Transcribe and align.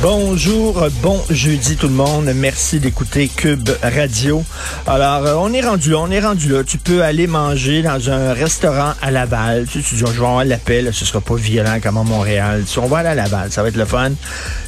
Bonjour, 0.00 0.88
bon 1.00 1.20
jeudi 1.30 1.76
tout 1.76 1.86
le 1.86 1.94
monde. 1.94 2.30
Merci 2.34 2.80
d'écouter 2.80 3.28
Cube 3.28 3.70
Radio. 3.82 4.44
Alors, 4.86 5.26
euh, 5.26 5.34
on 5.38 5.52
est 5.52 5.60
rendu 5.60 5.90
là, 5.90 5.98
on 6.00 6.10
est 6.10 6.20
rendu 6.20 6.48
là. 6.48 6.64
Tu 6.64 6.78
peux 6.78 7.04
aller 7.04 7.26
manger 7.26 7.82
dans 7.82 8.10
un 8.10 8.32
restaurant 8.32 8.94
à 9.00 9.10
Laval. 9.10 9.66
Tu, 9.70 9.82
tu 9.82 9.94
dis, 9.94 10.00
je 10.00 10.04
vais 10.04 10.26
avoir 10.26 10.44
l'appel, 10.44 10.92
ce 10.92 11.04
sera 11.04 11.20
pas 11.20 11.36
violent 11.36 11.78
comme 11.80 11.98
à 11.98 12.02
Montréal. 12.02 12.64
On 12.78 12.86
va 12.86 12.98
aller 12.98 13.10
à 13.10 13.14
Laval, 13.14 13.52
ça 13.52 13.62
va 13.62 13.68
être 13.68 13.76
le 13.76 13.84
fun. 13.84 14.10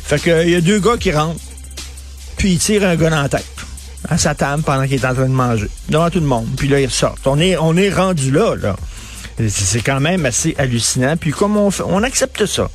Fait 0.04 0.20
que, 0.20 0.44
il 0.44 0.50
y 0.50 0.54
a 0.54 0.60
deux 0.60 0.78
gars 0.78 0.96
qui 0.96 1.10
rentrent, 1.10 1.40
puis 2.36 2.52
ils 2.52 2.58
tirent 2.58 2.84
un 2.84 2.94
gars 2.94 3.10
dans 3.10 3.28
tête 3.28 3.44
à 4.08 4.18
sa 4.18 4.34
table 4.34 4.62
pendant 4.62 4.84
qu'il 4.84 4.94
est 4.94 5.06
en 5.06 5.14
train 5.14 5.28
de 5.28 5.28
manger, 5.28 5.68
devant 5.88 6.10
tout 6.10 6.20
le 6.20 6.26
monde. 6.26 6.46
Puis 6.56 6.68
là, 6.68 6.80
ils 6.80 6.86
ressortent. 6.86 7.26
On 7.26 7.38
est, 7.38 7.56
on 7.56 7.76
est 7.76 7.90
rendu 7.90 8.30
là, 8.30 8.54
là. 8.54 8.76
C'est 9.48 9.80
quand 9.80 9.98
même 9.98 10.26
assez 10.26 10.54
hallucinant. 10.58 11.16
Puis 11.16 11.32
comme 11.32 11.56
on 11.56 11.70
fait, 11.70 11.82
on 11.86 12.02
accepte 12.02 12.46
ça, 12.46 12.70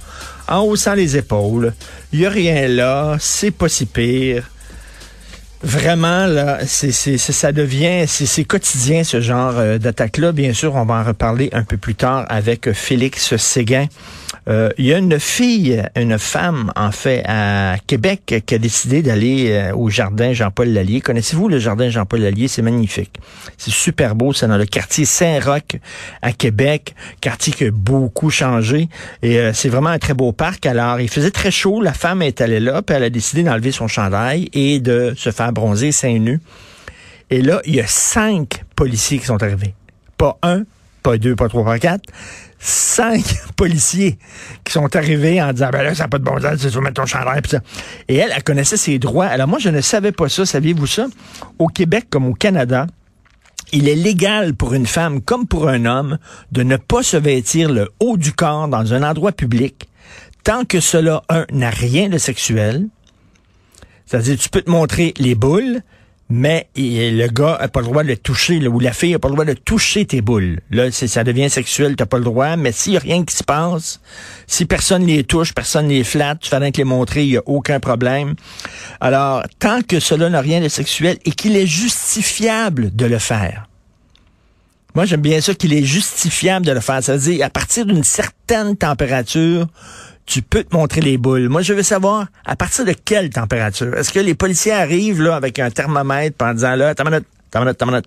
en 0.50 0.64
haussant 0.64 0.96
les 0.96 1.16
épaules, 1.16 1.74
il 2.12 2.26
a 2.26 2.30
rien 2.30 2.68
là, 2.68 3.18
c'est 3.20 3.52
pas 3.52 3.70
si 3.70 3.86
pire. 3.86 4.50
Vraiment, 5.62 6.26
là, 6.26 6.60
c'est, 6.66 6.92
ça 6.92 7.52
devient, 7.52 8.08
c'est, 8.08 8.46
quotidien 8.46 9.04
ce 9.04 9.20
genre 9.20 9.56
euh, 9.58 9.78
d'attaque-là. 9.78 10.32
Bien 10.32 10.54
sûr, 10.54 10.76
on 10.76 10.86
va 10.86 10.96
en 10.96 11.04
reparler 11.04 11.50
un 11.52 11.64
peu 11.64 11.76
plus 11.76 11.96
tard 11.96 12.26
avec 12.30 12.72
Félix 12.72 13.36
Séguin. 13.36 13.88
Euh, 14.48 14.70
Il 14.78 14.86
y 14.86 14.94
a 14.94 14.98
une 14.98 15.20
fille, 15.20 15.84
une 15.96 16.18
femme, 16.18 16.72
en 16.76 16.92
fait, 16.92 17.24
à 17.28 17.76
Québec, 17.86 18.42
qui 18.46 18.56
a 18.56 18.58
décidé 18.58 19.02
d'aller 19.02 19.52
euh, 19.52 19.76
au 19.76 19.90
jardin 19.90 20.34
Jean-Paul 20.34 20.70
Lallier. 20.70 21.02
Connaissez-vous 21.02 21.50
le 21.50 21.60
jardin 21.60 21.90
Jean-Paul 21.90 22.22
Lallier? 22.22 22.48
C'est 22.48 22.62
magnifique. 22.62 23.16
C'est 23.58 23.72
super 23.74 24.16
beau. 24.16 24.34
C'est 24.34 24.48
dans 24.48 24.58
le 24.58 24.66
quartier 24.66 25.06
Saint-Roch 25.06 25.78
à 26.22 26.32
Québec. 26.32 26.96
Quartier 27.22 27.54
qui 27.54 27.66
a 27.66 27.72
beaucoup 27.72 28.30
changé. 28.30 28.90
Et 29.22 29.40
euh, 29.40 29.52
c'est 29.54 29.70
vraiment 29.70 29.90
un 29.90 30.00
très 30.00 30.14
beau 30.14 30.32
parc. 30.32 30.66
Alors, 30.66 31.00
il 31.00 31.10
faisait 31.10 31.32
très 31.32 31.52
chaud. 31.52 31.82
La 31.82 31.94
femme 31.94 32.22
est 32.22 32.42
allée 32.42 32.60
là, 32.60 32.82
puis 32.82 32.96
elle 32.96 33.04
a 33.04 33.10
décidé 33.10 33.44
d'enlever 33.44 33.72
son 33.72 33.88
chandail 33.88 34.50
et 34.54 34.80
de 34.80 35.14
se 35.16 35.32
faire 35.32 35.49
bronzer 35.52 35.92
seins 35.92 36.20
nus. 36.20 36.40
Et 37.30 37.42
là, 37.42 37.62
il 37.66 37.76
y 37.76 37.80
a 37.80 37.88
cinq 37.88 38.64
policiers 38.76 39.20
qui 39.20 39.26
sont 39.26 39.42
arrivés. 39.42 39.76
Pas 40.18 40.38
un, 40.42 40.64
pas 41.04 41.18
deux, 41.18 41.36
pas 41.36 41.48
trois, 41.48 41.64
pas 41.64 41.80
quatre. 41.80 42.06
Cinq 42.60 43.24
policiers 43.56 44.18
qui 44.64 44.74
sont 44.74 44.96
arrivés 44.96 45.42
en 45.42 45.54
disant, 45.54 45.70
ben 45.72 45.84
là, 45.84 45.96
ça 45.96 46.04
n'a 46.04 46.10
pas 46.10 46.18
de 46.18 46.24
bon 46.24 46.40
sens, 46.42 46.60
tu 46.60 46.80
mettre 46.80 47.02
ton 47.02 47.06
chandail, 47.06 47.42
ça. 47.48 47.60
Et 48.08 48.16
elle, 48.16 48.34
elle 48.36 48.44
connaissait 48.44 48.78
ses 48.78 49.00
droits. 49.00 49.28
Alors 49.28 49.48
moi, 49.48 49.60
je 49.60 49.70
ne 49.70 49.82
savais 49.82 50.12
pas 50.12 50.30
ça. 50.30 50.46
Saviez-vous 50.46 50.88
ça? 50.88 51.08
Au 51.60 51.68
Québec 51.68 52.08
comme 52.10 52.28
au 52.28 52.34
Canada, 52.34 52.88
il 53.72 53.88
est 53.88 53.96
légal 53.96 54.56
pour 54.56 54.74
une 54.74 54.88
femme 54.88 55.22
comme 55.22 55.48
pour 55.48 55.70
un 55.70 55.86
homme 55.86 56.18
de 56.52 56.64
ne 56.64 56.78
pas 56.78 57.04
se 57.04 57.18
vêtir 57.18 57.72
le 57.72 57.90
haut 58.00 58.18
du 58.18 58.34
corps 58.34 58.68
dans 58.68 58.94
un 58.94 59.04
endroit 59.04 59.32
public 59.32 59.90
tant 60.44 60.66
que 60.66 60.80
cela, 60.80 61.22
un, 61.30 61.46
n'a 61.52 61.70
rien 61.70 62.10
de 62.10 62.18
sexuel. 62.18 62.88
C'est-à-dire, 64.10 64.38
tu 64.40 64.50
peux 64.50 64.64
te 64.64 64.72
montrer 64.72 65.14
les 65.20 65.36
boules, 65.36 65.82
mais 66.30 66.68
le 66.76 67.28
gars 67.28 67.56
a 67.60 67.68
pas 67.68 67.82
le 67.82 67.86
droit 67.86 68.02
de 68.02 68.08
le 68.08 68.18
toucher, 68.18 68.68
ou 68.68 68.80
la 68.80 68.92
fille 68.92 69.14
a 69.14 69.20
pas 69.20 69.28
le 69.28 69.36
droit 69.36 69.46
de 69.46 69.54
toucher 69.54 70.06
tes 70.06 70.22
boules. 70.22 70.62
Là, 70.72 70.92
ça 70.92 71.24
devient 71.24 71.48
sexuel, 71.48 71.96
t'as 71.96 72.08
pas 72.08 72.18
le 72.18 72.24
droit, 72.24 72.56
mais 72.56 72.72
s'il 72.72 72.94
y 72.94 72.98
a 72.98 73.02
rien 73.02 73.24
qui 73.24 73.36
se 73.36 73.44
passe, 73.44 74.00
si 74.48 74.66
personne 74.66 75.06
les 75.06 75.24
touche, 75.24 75.54
personne 75.54 75.90
les 75.90 76.04
flatte, 76.04 76.40
tu 76.40 76.50
fais 76.50 76.58
rien 76.58 76.72
les 76.76 76.84
montrer, 76.84 77.24
il 77.24 77.32
y 77.34 77.38
a 77.38 77.44
aucun 77.46 77.80
problème. 77.80 78.34
Alors, 79.00 79.44
tant 79.60 79.84
que 79.84 80.00
cela 80.00 80.28
n'a 80.30 80.42
rien 80.42 80.60
de 80.60 80.70
sexuel 80.70 81.20
et 81.24 81.32
qu'il 81.32 81.56
est 81.56 81.68
justifiable 81.68 82.96
de 82.96 83.06
le 83.06 83.20
faire. 83.20 83.68
Moi, 84.96 85.06
j'aime 85.06 85.22
bien 85.22 85.40
ça 85.40 85.54
qu'il 85.54 85.72
est 85.72 85.84
justifiable 85.84 86.66
de 86.66 86.72
le 86.72 86.80
faire. 86.80 87.04
Ça 87.04 87.16
veut 87.16 87.32
dire, 87.32 87.46
à 87.46 87.52
partir 87.52 87.86
d'une 87.86 88.04
certaine 88.04 88.76
température, 88.76 89.68
tu 90.30 90.44
peux 90.44 90.64
te 90.64 90.76
montrer 90.76 91.02
les 91.02 91.18
boules. 91.18 91.50
Moi, 91.50 91.64
je 91.64 91.74
veux 91.74 91.82
savoir, 91.82 92.28
à 92.46 92.56
partir 92.56 92.86
de 92.86 92.94
quelle 92.94 93.32
température? 93.32 93.96
Est-ce 93.96 94.14
que 94.14 94.20
les 94.20 94.36
policiers 94.36 94.72
arrivent 94.72 95.24
là 95.24 95.36
avec 95.36 95.58
un 95.58 95.72
thermomètre 95.72 96.46
en 96.46 96.54
disant 96.54 96.76
là, 96.76 96.94
ta 96.94 97.04
minute, 97.04 97.26
ta 97.50 97.60
minute, 97.60 97.78
ta 97.78 97.88
minute. 97.88 98.06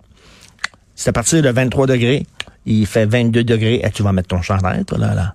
C'est 0.95 1.11
à 1.11 1.13
partir 1.13 1.43
de 1.43 1.49
23 1.51 1.89
degrés. 1.89 2.25
Il 2.65 2.87
fait 2.87 3.07
22 3.07 3.43
degrés. 3.43 3.81
Et 3.83 3.91
tu 3.91 4.05
vas 4.05 4.13
mettre 4.13 4.29
ton 4.29 4.41
chandail, 4.41 4.85
toi, 4.85 4.99
là. 4.99 5.35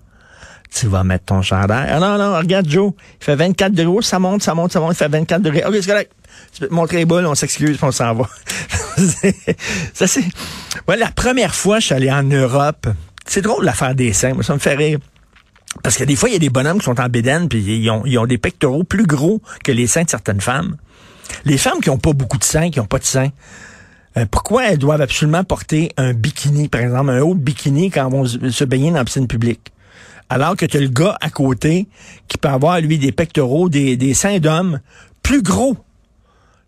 Tu 0.73 0.87
vas 0.87 1.03
mettre 1.03 1.25
ton 1.25 1.41
chandail. 1.41 1.89
Ah 1.91 1.99
non, 1.99 2.17
non, 2.17 2.37
regarde, 2.37 2.69
Joe. 2.69 2.93
Il 3.19 3.25
fait 3.25 3.35
24 3.35 3.73
degrés. 3.73 4.01
Ça 4.01 4.17
monte, 4.17 4.41
ça 4.41 4.55
monte, 4.55 4.71
ça 4.71 4.79
monte. 4.79 4.93
Il 4.93 4.97
fait 4.97 5.09
24 5.09 5.41
degrés. 5.41 5.65
OK, 5.65 5.75
c'est 5.81 5.87
correct. 5.87 6.13
Tu 6.53 6.61
peux 6.61 6.67
te 6.69 6.73
montrer 6.73 6.97
les 6.97 7.05
boules, 7.05 7.25
on 7.25 7.35
s'excuse, 7.35 7.77
on 7.81 7.91
s'en 7.91 8.13
va. 8.13 8.29
ça, 9.93 10.07
c'est... 10.07 10.23
Ouais, 10.87 10.95
la 10.95 11.11
première 11.11 11.53
fois, 11.53 11.79
je 11.79 11.87
suis 11.87 11.95
allé 11.95 12.09
en 12.09 12.23
Europe. 12.23 12.87
C'est 13.25 13.41
drôle 13.41 13.65
l'affaire 13.65 13.93
des 13.93 14.13
seins. 14.13 14.33
Moi, 14.33 14.43
ça 14.43 14.53
me 14.53 14.59
fait 14.59 14.75
rire. 14.75 14.99
Parce 15.83 15.97
que 15.97 16.03
des 16.03 16.15
fois, 16.15 16.29
il 16.29 16.33
y 16.33 16.35
a 16.35 16.39
des 16.39 16.49
bonhommes 16.49 16.79
qui 16.79 16.85
sont 16.85 16.99
en 16.99 17.09
bédaine, 17.09 17.49
puis 17.49 17.59
ils 17.59 17.89
ont, 17.89 18.03
ils 18.05 18.17
ont 18.17 18.25
des 18.25 18.37
pectoraux 18.37 18.83
plus 18.83 19.05
gros 19.05 19.41
que 19.63 19.71
les 19.71 19.87
seins 19.87 20.03
de 20.03 20.09
certaines 20.09 20.41
femmes. 20.41 20.77
Les 21.45 21.57
femmes 21.57 21.81
qui 21.81 21.89
ont 21.89 21.97
pas 21.97 22.13
beaucoup 22.13 22.37
de 22.37 22.43
seins, 22.43 22.69
qui 22.69 22.79
ont 22.79 22.85
pas 22.85 22.99
de 22.99 23.03
seins, 23.03 23.29
euh, 24.15 24.25
pourquoi 24.29 24.69
elles 24.69 24.77
doivent 24.77 25.01
absolument 25.01 25.43
porter 25.43 25.91
un 25.97 26.13
bikini, 26.13 26.69
par 26.69 26.81
exemple, 26.81 27.11
un 27.11 27.21
haut 27.21 27.35
de 27.35 27.39
bikini 27.39 27.91
quand 27.91 28.07
elles 28.07 28.11
vont 28.11 28.25
se 28.25 28.49
se 28.49 28.63
baigner 28.63 28.89
dans 28.89 28.97
la 28.97 29.05
piscine 29.05 29.27
publique? 29.27 29.71
Alors 30.29 30.55
que 30.55 30.65
tu 30.65 30.77
as 30.77 30.79
le 30.79 30.87
gars 30.87 31.17
à 31.21 31.29
côté 31.29 31.87
qui 32.27 32.37
peut 32.37 32.49
avoir, 32.49 32.81
lui, 32.81 32.97
des 32.97 33.11
pectoraux, 33.11 33.69
des, 33.69 33.95
des 33.95 34.13
seins 34.13 34.39
d'homme 34.39 34.79
plus 35.21 35.41
gros. 35.41 35.77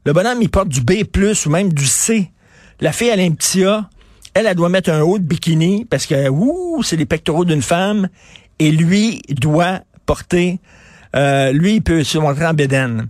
Le 0.05 0.13
bonhomme, 0.13 0.41
il 0.41 0.49
porte 0.49 0.69
du 0.69 0.81
B+, 0.81 1.03
ou 1.45 1.49
même 1.49 1.73
du 1.73 1.85
C. 1.85 2.31
La 2.79 2.91
fille, 2.91 3.09
elle 3.09 3.19
a 3.19 3.23
un 3.23 3.31
petit 3.31 3.63
A. 3.65 3.89
Elle, 4.33 4.45
elle 4.45 4.55
doit 4.55 4.69
mettre 4.69 4.91
un 4.91 5.01
haut 5.01 5.17
de 5.17 5.23
bikini 5.23 5.85
parce 5.85 6.05
que, 6.05 6.29
ouh, 6.29 6.81
c'est 6.83 6.95
les 6.95 7.05
pectoraux 7.05 7.45
d'une 7.45 7.61
femme. 7.61 8.07
Et 8.59 8.71
lui 8.71 9.21
doit 9.29 9.79
porter, 10.05 10.59
euh, 11.15 11.51
lui, 11.51 11.75
il 11.75 11.81
peut 11.81 12.03
se 12.03 12.17
montrer 12.17 12.45
en 12.45 12.53
bédaine. 12.53 13.07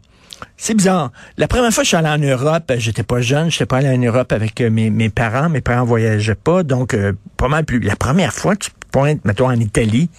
C'est 0.58 0.74
bizarre. 0.74 1.12
La 1.38 1.48
première 1.48 1.72
fois 1.72 1.84
que 1.84 1.86
je 1.86 1.96
suis 1.96 1.98
allé 1.98 2.08
en 2.10 2.18
Europe, 2.18 2.72
j'étais 2.78 3.04
pas 3.04 3.22
jeune, 3.22 3.50
j'étais 3.50 3.66
pas 3.66 3.78
allé 3.78 3.90
en 3.90 3.98
Europe 3.98 4.32
avec 4.32 4.62
euh, 4.62 4.70
mes, 4.70 4.90
mes 4.90 5.10
parents. 5.10 5.50
Mes 5.50 5.62
parents 5.62 5.86
voyageaient 5.86 6.36
pas, 6.36 6.64
donc 6.64 6.94
euh, 6.94 7.14
pas 7.38 7.48
mal 7.48 7.66
plus. 7.66 7.80
La 7.80 7.96
première 7.96 8.34
fois, 8.34 8.56
tu 8.56 8.70
pointes, 8.92 9.24
mettons, 9.26 9.48
en 9.48 9.60
Italie, 9.60 10.10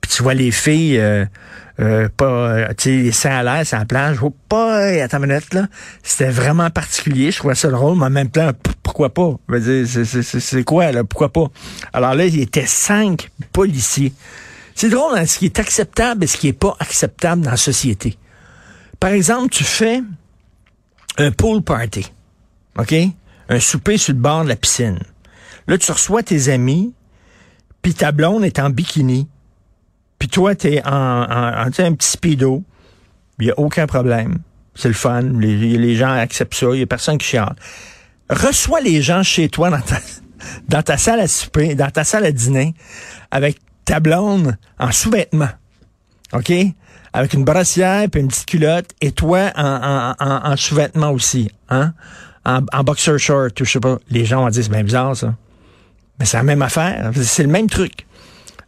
puis 0.00 0.10
tu 0.10 0.22
vois 0.22 0.34
les 0.34 0.50
filles 0.50 0.98
euh, 0.98 1.24
euh, 1.80 2.08
pas 2.16 2.26
euh, 2.26 2.68
tu 2.76 3.12
sais 3.12 3.28
à 3.28 3.42
l'air 3.42 3.62
la 3.70 3.84
plage 3.84 4.18
oh, 4.22 4.34
pas 4.48 4.78
attends 5.02 5.18
une 5.18 5.26
minute 5.26 5.52
là 5.52 5.66
c'était 6.02 6.30
vraiment 6.30 6.70
particulier 6.70 7.30
je 7.30 7.38
trouvais 7.38 7.54
ça 7.54 7.68
drôle 7.68 7.98
mais 7.98 8.06
en 8.06 8.10
même 8.10 8.30
temps 8.30 8.50
pourquoi 8.82 9.12
pas? 9.12 9.36
Je 9.48 9.54
veux 9.54 9.84
dire, 9.84 10.06
c'est 10.22 10.64
quoi 10.64 10.92
là? 10.92 11.04
Pourquoi 11.04 11.30
pas? 11.30 11.46
Alors 11.92 12.14
là 12.14 12.26
il 12.26 12.36
y 12.36 12.42
était 12.42 12.66
cinq 12.66 13.30
policiers 13.52 14.12
c'est 14.76 14.88
drôle 14.88 15.18
hein, 15.18 15.26
ce 15.26 15.38
qui 15.38 15.46
est 15.46 15.58
acceptable 15.58 16.22
et 16.22 16.26
ce 16.28 16.36
qui 16.36 16.48
est 16.48 16.52
pas 16.52 16.76
acceptable 16.78 17.42
dans 17.42 17.50
la 17.50 17.56
société 17.56 18.16
par 19.00 19.10
exemple 19.10 19.48
tu 19.48 19.64
fais 19.64 20.02
un 21.18 21.32
pool 21.32 21.62
party 21.62 22.06
ok? 22.78 22.94
Un 23.48 23.60
souper 23.60 23.96
sur 23.96 24.12
le 24.12 24.20
bord 24.20 24.44
de 24.44 24.50
la 24.50 24.56
piscine 24.56 25.00
là 25.66 25.76
tu 25.76 25.90
reçois 25.90 26.22
tes 26.22 26.48
amis 26.50 26.94
puis 27.82 27.94
ta 27.94 28.12
blonde 28.12 28.44
est 28.44 28.60
en 28.60 28.70
bikini 28.70 29.28
puis 30.18 30.28
toi, 30.28 30.54
t'es 30.54 30.82
en, 30.84 30.90
en, 30.92 31.66
un 31.66 31.92
petit 31.94 32.08
speedo. 32.08 32.62
Il 33.38 33.46
n'y 33.46 33.50
a 33.50 33.58
aucun 33.58 33.86
problème. 33.86 34.38
C'est 34.74 34.88
le 34.88 34.94
fun. 34.94 35.22
Les, 35.22 35.56
les 35.56 35.96
gens 35.96 36.10
acceptent 36.10 36.54
ça. 36.54 36.66
Il 36.72 36.76
n'y 36.76 36.82
a 36.82 36.86
personne 36.86 37.18
qui 37.18 37.26
chiale. 37.26 37.54
Reçois 38.30 38.80
les 38.80 39.02
gens 39.02 39.22
chez 39.22 39.48
toi 39.48 39.70
dans 39.70 39.80
ta, 39.80 39.98
dans 40.68 40.82
ta 40.82 40.96
salle 40.96 41.20
à 41.20 41.28
souper, 41.28 41.74
dans 41.74 41.90
ta 41.90 42.04
salle 42.04 42.24
à 42.24 42.32
dîner, 42.32 42.74
avec 43.30 43.58
ta 43.86 44.00
blonde 44.00 44.58
en 44.78 44.92
sous-vêtements. 44.92 45.48
OK? 46.34 46.52
Avec 47.14 47.32
une 47.32 47.44
brassière 47.44 48.10
puis 48.10 48.20
une 48.20 48.28
petite 48.28 48.44
culotte, 48.44 48.90
et 49.00 49.12
toi 49.12 49.50
en, 49.56 49.64
en, 49.64 50.14
en, 50.20 50.52
en 50.52 50.56
sous-vêtements 50.56 51.12
aussi. 51.12 51.50
Hein? 51.70 51.94
En, 52.44 52.60
en 52.72 52.84
boxer 52.84 53.16
short, 53.16 53.58
ou 53.60 53.64
je 53.64 53.70
sais 53.70 53.80
pas. 53.80 53.96
Les 54.10 54.26
gens 54.26 54.42
vont 54.42 54.50
dire, 54.50 54.62
c'est 54.62 54.70
bien 54.70 54.84
bizarre, 54.84 55.16
ça. 55.16 55.34
Mais 56.18 56.26
c'est 56.26 56.36
la 56.36 56.42
même 56.42 56.60
affaire. 56.60 57.10
C'est 57.14 57.42
le 57.42 57.48
même 57.48 57.68
truc. 57.70 58.06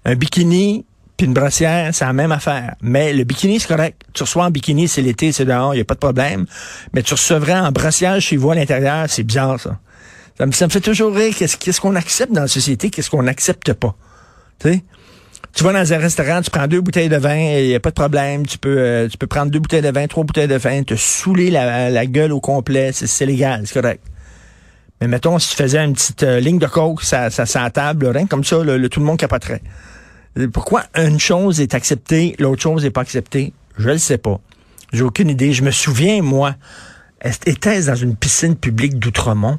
Un 0.05 0.15
bikini, 0.15 0.87
puis 1.17 1.27
une 1.27 1.35
brossière, 1.35 1.95
c'est 1.95 2.05
la 2.05 2.13
même 2.13 2.33
affaire. 2.33 2.77
Mais 2.81 3.13
le 3.13 3.25
bikini, 3.25 3.61
c'est 3.61 3.69
correct. 3.69 4.01
Tu 4.15 4.23
reçois 4.23 4.45
en 4.47 4.51
bikini, 4.51 4.89
c'est 4.89 5.03
l'été, 5.03 5.33
c'est 5.33 5.45
dehors, 5.45 5.75
il 5.75 5.79
n'y 5.79 5.83
a 5.83 5.85
pas 5.85 5.95
de 5.95 5.99
problème. 5.99 6.47
Mais 6.95 7.03
tu 7.03 7.15
recevrais 7.15 7.59
en 7.59 7.73
brossière 7.73 8.21
chez 8.21 8.37
vous 8.37 8.51
à 8.51 8.55
l'intérieur, 8.55 9.07
c'est 9.09 9.25
bizarre, 9.25 9.59
ça. 9.61 9.79
Ça 10.39 10.47
me, 10.47 10.53
ça 10.53 10.69
fait 10.69 10.81
toujours 10.81 11.15
rire. 11.15 11.35
Qu'est-ce 11.37 11.57
qu'est-ce 11.57 11.81
qu'on 11.81 11.97
accepte 11.97 12.33
dans 12.33 12.43
la 12.43 12.49
société, 12.49 12.91
qu'est-ce 12.91 13.11
qu'on 13.11 13.25
n'accepte 13.25 13.73
pas? 13.73 13.97
Tu 14.61 14.69
sais? 14.69 14.85
Tu 15.59 15.65
vas 15.65 15.73
dans 15.73 15.93
un 15.93 15.99
restaurant, 15.99 16.41
tu 16.41 16.53
prends 16.53 16.69
deux 16.69 16.81
bouteilles 16.81 17.09
de 17.09 17.17
vin, 17.17 17.35
il 17.35 17.67
n'y 17.67 17.75
a 17.75 17.81
pas 17.81 17.91
de 17.91 17.95
problème. 17.97 18.47
Tu 18.47 18.59
peux, 18.59 18.79
euh, 18.79 19.09
tu 19.09 19.19
peux 19.19 19.27
prendre 19.27 19.51
deux 19.51 19.59
bouteilles 19.59 19.83
de 19.83 19.91
vin, 19.91 20.07
trois 20.07 20.23
bouteilles 20.23 20.47
de 20.47 20.55
vin, 20.55 20.85
te 20.85 20.95
saouler 20.95 21.51
la, 21.51 22.07
gueule 22.07 22.31
au 22.31 22.39
complet, 22.39 22.93
c'est 22.93 23.27
légal, 23.27 23.67
c'est 23.67 23.81
correct. 23.81 24.01
Mais 25.01 25.09
mettons, 25.09 25.37
si 25.41 25.51
tu 25.51 25.57
faisais 25.57 25.81
une 25.81 25.95
petite 25.95 26.23
euh, 26.23 26.39
ligne 26.39 26.61
de 26.61 26.67
coke, 26.69 27.03
ça, 27.03 27.31
ça, 27.31 27.45
ça 27.45 27.69
table, 27.71 28.07
rien 28.07 28.27
comme 28.27 28.45
ça, 28.45 28.63
le, 28.63 28.89
tout 28.89 29.01
le 29.01 29.07
monde 29.07 29.19
capoterait. 29.19 29.61
Pourquoi 30.53 30.85
une 30.95 31.19
chose 31.19 31.61
est 31.61 31.75
acceptée, 31.75 32.37
l'autre 32.39 32.63
chose 32.63 32.85
n'est 32.85 32.93
pas 32.93 33.01
acceptée? 33.01 33.53
Je 33.79 33.91
ne 33.91 33.97
sais 33.97 34.19
pas. 34.19 34.39
J'ai 34.93 35.03
aucune 35.03 35.29
idée. 35.29 35.53
Je 35.53 35.65
me 35.65 35.73
souviens, 35.73 36.23
moi, 36.23 36.55
était 37.25 37.83
dans 37.83 37.97
une 37.97 38.15
piscine 38.15 38.55
publique 38.55 39.01
d'Outremont, 39.01 39.59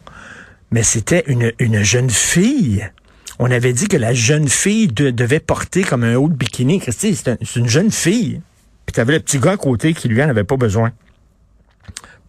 mais 0.71 0.83
c'était 0.83 1.25
une, 1.27 1.51
une 1.59 1.83
jeune 1.83 2.09
fille. 2.09 2.89
On 3.39 3.49
avait 3.49 3.71
dit 3.71 3.87
que 3.87 3.97
la 3.97 4.13
jeune 4.13 4.49
fille 4.49 4.87
devait 4.87 5.39
porter 5.39 5.83
comme 5.83 6.03
un 6.03 6.15
haut 6.15 6.27
de 6.27 6.35
bikini. 6.35 6.79
Christy, 6.79 7.15
c'est 7.15 7.55
une 7.55 7.69
jeune 7.69 7.89
fille. 7.89 8.41
Puis 8.85 8.93
tu 8.93 8.99
avais 8.99 9.13
le 9.13 9.19
petit 9.21 9.39
gars 9.39 9.51
à 9.51 9.57
côté 9.57 9.93
qui, 9.93 10.09
lui, 10.09 10.21
en 10.21 10.29
avait 10.29 10.43
pas 10.43 10.57
besoin. 10.57 10.91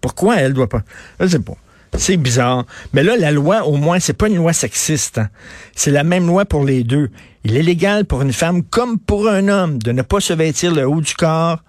Pourquoi 0.01 0.37
elle 0.37 0.53
doit 0.53 0.69
pas? 0.69 0.83
Je 1.19 1.27
sais 1.27 1.41
pas. 1.41 1.57
C'est 1.99 2.17
bizarre. 2.17 2.65
Mais 2.93 3.03
là, 3.03 3.17
la 3.17 3.33
loi, 3.33 3.65
au 3.67 3.77
moins, 3.77 3.99
c'est 3.99 4.13
pas 4.13 4.29
une 4.29 4.37
loi 4.37 4.53
sexiste. 4.53 5.19
Hein. 5.19 5.29
C'est 5.75 5.91
la 5.91 6.05
même 6.05 6.29
loi 6.29 6.45
pour 6.45 6.65
les 6.65 6.85
deux. 6.85 7.11
Il 7.43 7.57
est 7.57 7.63
légal 7.63 8.05
pour 8.05 8.23
une 8.23 8.33
femme 8.33 8.63
comme 8.63 8.99
pour 8.99 9.29
un 9.29 9.49
homme 9.49 9.79
de 9.79 9.91
ne 9.91 10.03
pas 10.03 10.21
se 10.21 10.33
vêtir 10.33 10.73
le 10.73 10.87
haut 10.87 11.01
du 11.01 11.15
corps 11.15 11.65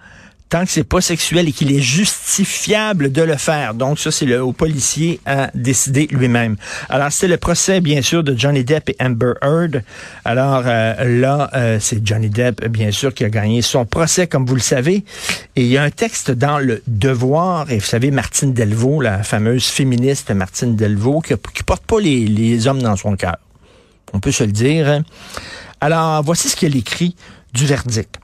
tant 0.52 0.66
que 0.66 0.70
c'est 0.70 0.84
pas 0.84 1.00
sexuel 1.00 1.48
et 1.48 1.52
qu'il 1.52 1.72
est 1.72 1.80
justifiable 1.80 3.10
de 3.10 3.22
le 3.22 3.38
faire. 3.38 3.72
Donc 3.72 3.98
ça, 3.98 4.10
c'est 4.10 4.26
le 4.26 4.42
haut 4.42 4.52
policier 4.52 5.18
à 5.24 5.50
décider 5.54 6.08
lui-même. 6.10 6.56
Alors 6.90 7.10
c'est 7.10 7.26
le 7.26 7.38
procès, 7.38 7.80
bien 7.80 8.02
sûr, 8.02 8.22
de 8.22 8.38
Johnny 8.38 8.62
Depp 8.62 8.90
et 8.90 8.96
Amber 9.00 9.32
Heard. 9.40 9.82
Alors 10.26 10.64
euh, 10.66 11.20
là, 11.20 11.48
euh, 11.54 11.78
c'est 11.80 12.06
Johnny 12.06 12.28
Depp, 12.28 12.68
bien 12.68 12.90
sûr, 12.90 13.14
qui 13.14 13.24
a 13.24 13.30
gagné 13.30 13.62
son 13.62 13.86
procès, 13.86 14.26
comme 14.26 14.44
vous 14.44 14.54
le 14.54 14.60
savez. 14.60 15.04
Et 15.56 15.62
il 15.62 15.68
y 15.68 15.78
a 15.78 15.84
un 15.84 15.90
texte 15.90 16.30
dans 16.30 16.58
le 16.58 16.82
Devoir, 16.86 17.70
et 17.70 17.78
vous 17.78 17.86
savez, 17.86 18.10
Martine 18.10 18.52
Delvaux, 18.52 19.00
la 19.00 19.22
fameuse 19.22 19.64
féministe 19.64 20.32
Martine 20.32 20.76
Delvaux, 20.76 21.22
qui, 21.22 21.32
qui 21.54 21.62
porte 21.62 21.84
pas 21.86 21.98
les, 21.98 22.26
les 22.26 22.66
hommes 22.66 22.82
dans 22.82 22.96
son 22.96 23.16
cœur. 23.16 23.38
On 24.12 24.20
peut 24.20 24.32
se 24.32 24.44
le 24.44 24.52
dire. 24.52 25.02
Alors, 25.80 26.22
voici 26.22 26.50
ce 26.50 26.56
qu'elle 26.56 26.76
écrit 26.76 27.16
du 27.54 27.64
verdict. 27.64 28.18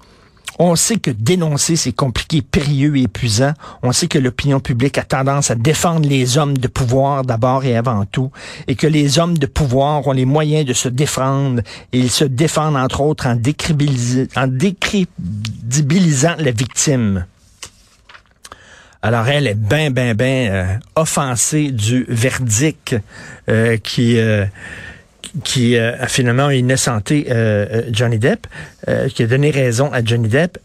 On 0.61 0.75
sait 0.75 0.97
que 0.97 1.13
dénoncer, 1.13 1.77
c'est 1.77 1.93
compliqué, 1.93 2.43
périlleux 2.43 2.97
et 2.97 3.03
épuisant. 3.03 3.53
On 3.83 3.93
sait 3.93 4.09
que 4.09 4.19
l'opinion 4.19 4.59
publique 4.59 4.99
a 4.99 5.05
tendance 5.05 5.53
à 5.53 5.55
défendre 5.55 6.09
les 6.09 6.37
hommes 6.37 6.59
de 6.59 6.67
pouvoir 6.67 7.25
d'abord 7.25 7.65
et 7.65 7.77
avant 7.77 8.05
tout, 8.05 8.33
et 8.67 8.75
que 8.75 8.89
les 8.89 9.21
hommes 9.21 9.39
de 9.39 9.47
pouvoir 9.47 10.05
ont 10.09 10.13
les 10.13 10.25
moyens 10.25 10.67
de 10.67 10.73
se 10.73 10.89
défendre, 10.89 11.63
et 11.93 12.01
ils 12.01 12.11
se 12.11 12.25
défendent 12.25 12.77
entre 12.77 13.03
autres 13.03 13.29
en, 13.29 13.37
décrédibilisant 13.37 16.35
la 16.39 16.51
victime. 16.51 17.25
Alors 19.01 19.29
elle 19.29 19.47
est 19.47 19.55
bien, 19.55 19.93
bien, 19.93 20.15
bien 20.15 20.81
offensée 20.97 21.71
du 21.71 22.05
verdict 22.09 22.97
euh, 23.49 23.77
qui... 23.77 24.19
Euh, 24.19 24.45
qui 25.45 25.77
euh, 25.77 25.97
a 25.99 26.07
finalement 26.07 26.51
innocenté 26.51 27.27
euh, 27.31 27.67
euh, 27.71 27.83
Johnny 27.93 28.19
Depp, 28.19 28.47
qui 29.15 29.23
a 29.23 29.27
donné 29.27 29.51
raison 29.51 29.93
à 29.93 30.03
Johnny 30.03 30.29
Depp. 30.29 30.59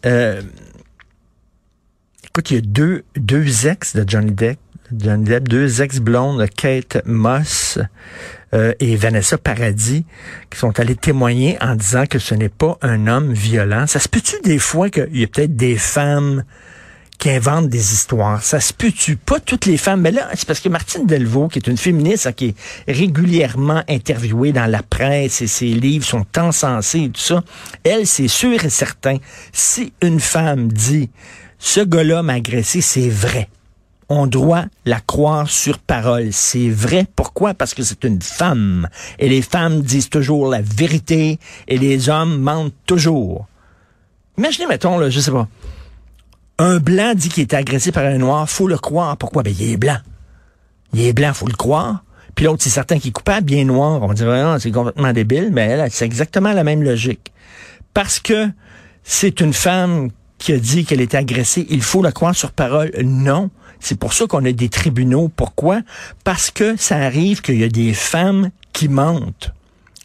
écoute, 2.26 2.52
il 2.52 2.56
y 2.56 2.58
a 2.58 2.62
deux, 2.62 3.04
deux 3.16 3.68
ex 3.68 3.96
de 3.96 4.06
Johnny 4.08 4.32
Depp, 4.32 4.60
Johnny 4.98 5.26
Depp, 5.26 5.50
deux 5.50 5.82
ex-blondes, 5.82 6.48
Kate 6.56 7.02
Moss 7.06 7.80
et 8.80 8.96
Vanessa 8.96 9.38
Paradis, 9.38 10.06
qui 10.50 10.60
sont 10.60 10.80
allées 10.80 10.96
témoigner 10.96 11.58
en 11.60 11.76
disant 11.76 12.06
que 12.06 12.20
ce 12.20 12.36
n'est 12.36 12.50
pas 12.50 12.78
un 12.82 13.08
homme 13.08 13.34
violent. 13.34 13.88
Ça 13.88 14.00
se 14.00 14.08
peut-tu 14.08 14.36
des 14.44 14.60
fois 14.60 14.90
qu'il 14.90 15.18
y 15.18 15.24
a 15.24 15.28
peut-être 15.28 15.56
des 15.56 15.76
femmes 15.76 16.44
qui 17.18 17.30
inventent 17.30 17.70
des 17.70 17.94
histoires. 17.94 18.44
Ça 18.44 18.60
se 18.60 18.74
peut-tu? 18.74 19.16
Pas 19.16 19.40
toutes 19.40 19.66
les 19.66 19.78
femmes, 19.78 20.02
mais 20.02 20.12
là, 20.12 20.30
c'est 20.34 20.48
parce 20.48 20.60
que 20.60 20.70
Martine 20.70 21.06
Delvaux, 21.06 21.48
qui 21.48 21.60
est 21.60 21.68
une 21.68 21.78
féministe, 21.78 22.28
hein, 22.28 22.34
qui 22.34 22.48
est 22.48 22.92
régulièrement 22.92 23.84
interviewée 23.88 24.52
dans 24.52 24.70
la 24.70 24.84
presse 24.84 25.42
et 25.42 25.48
ses 25.48 25.68
livres 25.68 26.06
sont 26.06 26.26
encensés 26.38 27.04
et 27.04 27.10
tout 27.10 27.22
ça, 27.22 27.44
elle, 27.84 28.06
c'est 28.08 28.28
sûr 28.28 28.64
et 28.64 28.70
certain, 28.70 29.18
si 29.52 29.94
une 30.02 30.20
femme 30.20 30.72
dit, 30.72 31.10
ce 31.60 31.80
gars-là 31.80 32.24
m'a 32.24 32.34
agressé, 32.34 32.82
c'est 32.82 33.10
vrai 33.10 33.48
on 34.10 34.28
doit 34.28 34.66
la 34.86 35.00
croire 35.00 35.50
sur 35.50 35.80
parole. 35.80 36.30
C'est 36.32 36.70
vrai. 36.70 37.08
Pourquoi? 37.16 37.54
Parce 37.54 37.74
que 37.74 37.84
c'est 37.84 38.04
une 38.04 38.22
femme. 38.22 38.88
Et 39.20 39.30
les 39.30 39.42
femmes 39.42 39.82
disent 39.82 40.10
toujours 40.10 40.48
la 40.48 40.62
vérité 40.62 41.40
et 41.68 41.78
les 41.78 42.10
hommes 42.10 42.40
mentent 42.40 42.74
toujours. 42.86 43.48
Imaginez, 44.38 44.68
mettons, 44.68 44.98
là, 44.98 45.10
je 45.10 45.20
sais 45.20 45.32
pas, 45.32 45.48
un 46.64 46.80
blanc 46.80 47.14
dit 47.16 47.30
qu'il 47.30 47.42
est 47.42 47.54
agressé 47.54 47.92
par 47.92 48.06
un 48.06 48.18
noir, 48.18 48.50
faut 48.50 48.68
le 48.68 48.78
croire. 48.78 49.18
Pourquoi? 49.18 49.44
Ben, 49.44 49.54
il 49.58 49.72
est 49.72 49.78
blanc. 49.78 49.98
Il 50.94 51.02
est 51.02 51.14
blanc, 51.14 51.34
faut 51.34 51.48
le 51.48 51.54
croire. 51.54 52.04
Puis 52.36 52.46
l'autre, 52.46 52.64
c'est 52.64 52.70
certain 52.70 52.98
qu'il 52.98 53.10
est 53.10 53.14
coupable, 53.14 53.46
bien 53.46 53.66
noir. 53.66 54.02
On 54.02 54.14
dit, 54.14 54.24
vraiment, 54.24 54.58
c'est 54.60 54.72
complètement 54.72 55.14
débile, 55.14 55.50
mais 55.52 55.68
elle, 55.68 55.92
c'est 55.92 56.06
exactement 56.06 56.54
la 56.54 56.64
même 56.64 56.84
logique. 56.84 57.32
Parce 57.94 58.20
que 58.20 58.50
c'est 59.04 59.40
une 59.40 59.54
femme 59.54 60.10
qui 60.38 60.54
a 60.54 60.58
dit 60.58 60.86
qu'elle 60.86 61.02
était 61.02 61.18
agressée, 61.18 61.66
il 61.70 61.82
faut 61.82 62.02
la 62.02 62.12
croire 62.12 62.36
sur 62.36 62.52
parole. 62.52 62.92
Non. 63.04 63.50
C'est 63.80 64.00
pour 64.00 64.14
ça 64.14 64.28
qu'on 64.28 64.46
a 64.46 64.52
des 64.52 64.70
tribunaux. 64.70 65.30
Pourquoi? 65.36 65.82
Parce 66.24 66.52
que 66.52 66.76
ça 66.78 66.98
arrive 66.98 67.42
qu'il 67.42 67.60
y 67.60 67.64
a 67.64 67.70
des 67.70 67.94
femmes 67.94 68.50
qui 68.72 68.88
mentent. 68.88 69.54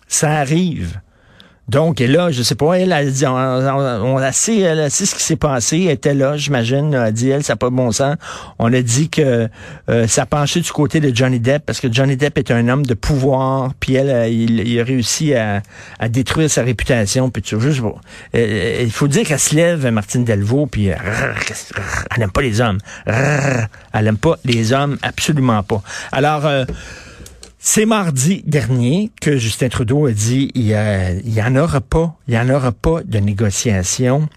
Ça 0.09 0.33
arrive. 0.33 1.01
Donc, 1.69 2.01
et 2.01 2.07
là, 2.07 2.31
je 2.31 2.43
sais 2.43 2.55
pas, 2.55 2.75
elle 2.75 2.93
a 2.93 3.05
dit, 3.05 3.27
on, 3.27 4.17
a 4.17 4.33
sait, 4.33 4.59
elle 4.61 4.91
ce 4.91 5.15
qui 5.15 5.23
s'est 5.23 5.37
passé, 5.37 5.85
elle 5.85 5.93
était 5.93 6.15
là, 6.15 6.37
j'imagine, 6.37 6.95
a 6.95 7.11
dit, 7.11 7.29
elle, 7.29 7.45
ça 7.45 7.53
n'a 7.53 7.57
pas 7.59 7.69
bon 7.69 7.93
sens. 7.93 8.17
On 8.59 8.73
a 8.73 8.81
dit 8.81 9.11
que 9.11 9.49
euh, 9.91 10.07
ça 10.07 10.25
penchait 10.25 10.61
du 10.61 10.73
côté 10.73 11.01
de 11.01 11.15
Johnny 11.15 11.41
Depp, 11.41 11.67
parce 11.67 11.81
que 11.81 11.93
Johnny 11.93 12.17
Depp 12.17 12.39
est 12.39 12.51
un 12.51 12.69
homme 12.69 12.87
de 12.87 12.95
pouvoir, 12.95 13.75
puis 13.79 13.95
elle, 13.95 14.09
euh, 14.09 14.29
il, 14.29 14.81
a 14.81 14.85
réussi 14.85 15.35
à, 15.35 15.61
détruire 16.09 16.49
sa 16.49 16.63
réputation, 16.63 17.29
puis 17.29 17.43
tu 17.43 17.61
juste, 17.61 17.83
euh, 18.35 18.81
il 18.83 18.91
faut 18.91 19.09
dire 19.09 19.27
qu'elle 19.27 19.39
se 19.39 19.55
lève, 19.55 19.87
Martine 19.89 20.25
Delvaux, 20.25 20.67
puis 20.67 20.87
elle 20.87 20.99
n'aime 22.17 22.31
pas 22.31 22.43
les 22.43 22.63
hommes. 22.63 22.79
Elle 23.07 24.05
n'aime 24.05 24.17
pas 24.17 24.37
les 24.45 24.73
hommes, 24.73 24.97
absolument 25.03 25.63
pas. 25.63 25.83
Alors, 26.13 26.49
c'est 27.59 27.87
mardi 27.87 28.43
dernier 28.47 29.11
que 29.21 29.37
Justin 29.37 29.69
Trudeau 29.69 30.07
a 30.07 30.13
dit 30.13 30.51
il 30.55 30.67
y, 30.67 31.43
en 31.43 31.57
aura 31.57 31.81
pas, 31.81 32.15
il 32.29 32.35
y 32.35 32.39
en 32.39 32.49
aura 32.51 32.73
pas 32.73 33.03
de 33.05 33.19
négociation. 33.19 34.29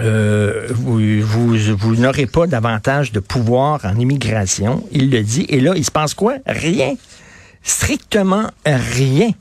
Euh, 0.00 0.68
vous, 0.70 1.00
vous, 1.20 1.96
n'aurez 1.96 2.26
pas 2.26 2.46
davantage 2.46 3.10
de 3.10 3.18
pouvoir 3.18 3.84
en 3.84 3.98
immigration. 3.98 4.84
Il 4.92 5.10
le 5.10 5.22
dit. 5.22 5.44
Et 5.48 5.60
là, 5.60 5.72
il 5.74 5.84
se 5.84 5.90
passe 5.90 6.14
quoi? 6.14 6.36
Rien. 6.46 6.94
Strictement 7.64 8.48
rien. 8.64 9.32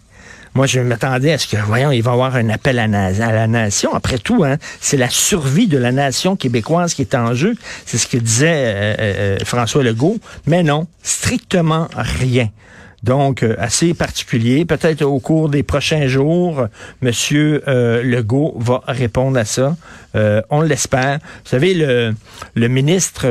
Moi, 0.55 0.65
je 0.65 0.79
m'attendais 0.79 1.34
à 1.34 1.38
ce 1.38 1.48
que, 1.48 1.58
voyons, 1.58 1.91
il 1.91 2.01
va 2.01 2.12
y 2.12 2.13
avoir 2.13 2.36
un 2.36 2.50
appel 2.50 2.79
à, 2.79 2.88
la 2.88 3.48
nation. 3.48 3.93
Après 3.93 4.17
tout, 4.17 4.43
hein, 4.43 4.58
c'est 4.81 4.98
la 4.98 5.10
survie 5.10 5.67
de 5.67 5.77
la 5.77 5.91
nation 5.91 6.36
québécoise 6.36 6.96
qui 6.96 7.03
est 7.03 7.13
en 7.13 7.36
jeu. 7.36 7.55
C'est 7.86 8.00
ce 8.00 8.08
que 8.08 8.17
disait 8.17 8.48
euh, 8.48 8.96
euh, 9.00 9.38
François 9.46 9.84
Legault. 9.84 10.17
Mais 10.48 10.63
non, 10.63 10.88
strictement 11.03 11.88
rien. 11.96 12.50
Donc, 13.03 13.44
euh, 13.44 13.56
assez 13.58 13.94
particulier. 13.94 14.65
Peut-être 14.65 15.03
au 15.03 15.20
cours 15.20 15.50
des 15.50 15.63
prochains 15.63 16.08
jours, 16.08 16.68
Monsieur 17.01 17.63
euh, 17.68 18.03
Legault 18.03 18.56
va 18.60 18.84
répondre 18.88 19.38
à 19.38 19.46
ça. 19.46 19.77
Euh, 20.15 20.41
on 20.50 20.62
l'espère. 20.62 21.20
Vous 21.44 21.50
savez, 21.50 21.74
le, 21.74 22.68
ministre 22.68 23.27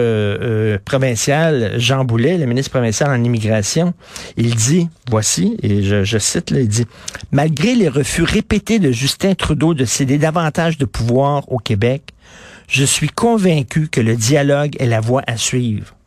provincial, 0.85 1.75
Jean 1.77 2.05
Boulet, 2.05 2.39
le 2.39 2.47
ministre 2.47 2.71
provincial 2.71 3.11
en 3.11 3.23
immigration, 3.23 3.93
il 4.37 4.55
dit, 4.55 4.89
voici, 5.11 5.57
et 5.63 5.83
je, 5.83 6.05
je 6.05 6.19
cite, 6.19 6.51
là, 6.51 6.61
il 6.61 6.69
dit, 6.69 6.87
malgré 7.31 7.75
les 7.75 7.89
refus 7.89 8.23
répétés 8.23 8.79
de 8.79 8.91
Justin 8.91 9.35
Trudeau 9.35 9.75
de 9.75 9.85
céder 9.85 10.19
davantage 10.19 10.79
de 10.79 10.85
pouvoir 10.85 11.51
au 11.51 11.59
Québec, 11.59 12.03
je 12.69 12.85
suis 12.85 13.09
convaincu 13.09 13.89
que 13.89 14.01
le 14.01 14.17
dialogue 14.17 14.77
est 14.79 14.87
la 14.87 15.01
voie 15.01 15.23
à 15.27 15.37
suivre. 15.37 15.98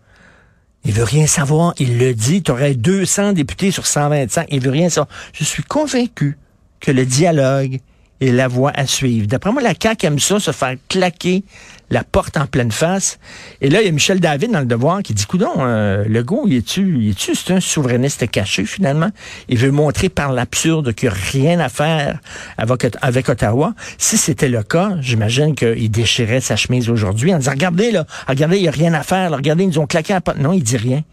Il 0.83 0.93
veut 0.93 1.03
rien 1.03 1.27
savoir. 1.27 1.73
Il 1.79 1.97
le 1.97 2.13
dit. 2.13 2.41
Tu 2.41 2.51
aurais 2.51 2.73
200 2.73 3.33
députés 3.33 3.71
sur 3.71 3.85
125. 3.85 4.47
Il 4.49 4.61
veut 4.61 4.71
rien 4.71 4.89
savoir. 4.89 5.13
Je 5.33 5.43
suis 5.43 5.63
convaincu 5.63 6.37
que 6.79 6.91
le 6.91 7.05
dialogue 7.05 7.79
est 8.21 8.31
la 8.31 8.47
voie 8.47 8.71
à 8.73 8.85
suivre. 8.85 9.27
D'après 9.27 9.51
moi, 9.51 9.61
la 9.61 9.73
CAQ 9.79 10.05
aime 10.05 10.19
ça, 10.19 10.39
se 10.39 10.51
faire 10.51 10.75
claquer 10.87 11.43
la 11.89 12.03
porte 12.05 12.37
en 12.37 12.45
pleine 12.45 12.71
face. 12.71 13.19
Et 13.59 13.69
là, 13.69 13.81
il 13.81 13.85
y 13.85 13.89
a 13.89 13.91
Michel 13.91 14.19
David 14.21 14.51
dans 14.51 14.61
le 14.61 14.65
devoir 14.65 15.03
qui 15.03 15.13
dit, 15.13 15.25
coudon, 15.25 15.51
euh, 15.57 16.05
le 16.07 16.23
go, 16.23 16.45
il 16.47 16.55
est-tu, 16.55 17.09
est-tu, 17.09 17.35
c'est 17.35 17.53
un 17.53 17.59
souverainiste 17.59 18.29
caché 18.31 18.63
finalement? 18.63 19.09
Il 19.49 19.57
veut 19.57 19.71
montrer 19.71 20.07
par 20.07 20.31
l'absurde 20.31 20.93
qu'il 20.93 21.09
n'y 21.09 21.15
a 21.15 21.17
rien 21.19 21.59
à 21.59 21.67
faire 21.67 22.19
avec, 22.57 22.87
avec 23.01 23.27
Ottawa. 23.27 23.73
Si 23.97 24.17
c'était 24.17 24.49
le 24.49 24.63
cas, 24.63 24.93
j'imagine 25.01 25.53
qu'il 25.53 25.91
déchirait 25.91 26.41
sa 26.41 26.55
chemise 26.55 26.89
aujourd'hui 26.89 27.33
en 27.33 27.39
disant, 27.39 27.51
regardez 27.51 27.91
là, 27.91 28.05
regardez, 28.27 28.57
il 28.57 28.61
n'y 28.63 28.69
a 28.69 28.71
rien 28.71 28.93
à 28.93 29.03
faire, 29.03 29.31
regardez, 29.31 29.65
ils 29.65 29.69
nous 29.69 29.79
ont 29.79 29.87
claqué 29.87 30.13
la 30.13 30.21
porte. 30.21 30.37
Non, 30.37 30.53
il 30.53 30.63
dit 30.63 30.77
rien. 30.77 31.03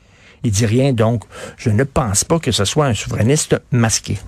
Il 0.44 0.52
dit 0.52 0.66
rien, 0.66 0.92
donc 0.92 1.24
je 1.56 1.70
ne 1.70 1.82
pense 1.82 2.22
pas 2.22 2.38
que 2.38 2.52
ce 2.52 2.64
soit 2.64 2.86
un 2.86 2.94
souverainiste 2.94 3.60
masqué. 3.72 4.18